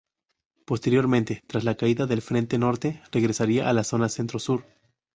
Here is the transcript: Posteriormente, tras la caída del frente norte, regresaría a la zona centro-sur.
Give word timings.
Posteriormente, 0.65 1.43
tras 1.45 1.63
la 1.63 1.77
caída 1.77 2.07
del 2.07 2.23
frente 2.23 2.57
norte, 2.57 3.03
regresaría 3.11 3.69
a 3.69 3.73
la 3.73 3.83
zona 3.83 4.09
centro-sur. 4.09 4.65